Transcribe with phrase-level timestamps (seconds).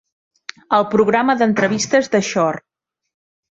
[0.77, 2.65] El programa d'entrevistes de Shore.